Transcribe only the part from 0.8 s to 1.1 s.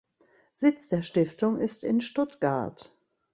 der